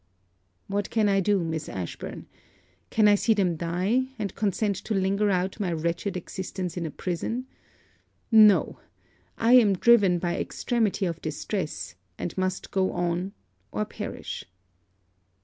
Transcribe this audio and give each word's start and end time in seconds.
What 0.65 0.89
can 0.89 1.07
I 1.07 1.19
do, 1.19 1.43
Miss 1.43 1.69
Ashburn? 1.69 2.25
Can 2.89 3.07
I 3.07 3.13
see 3.13 3.35
them 3.35 3.55
die 3.55 4.05
and 4.17 4.33
consent 4.33 4.75
to 4.77 4.95
linger 4.95 5.29
out 5.29 5.59
my 5.59 5.71
wretched 5.71 6.17
existence 6.17 6.75
in 6.75 6.87
a 6.87 6.89
prison? 6.89 7.45
No! 8.31 8.79
I 9.37 9.53
am 9.53 9.73
driven 9.73 10.17
by 10.17 10.37
extremity 10.37 11.05
of 11.05 11.21
distress; 11.21 11.93
and 12.17 12.35
must 12.35 12.71
go 12.71 12.91
on, 12.93 13.33
or 13.71 13.85
perish.' 13.85 14.45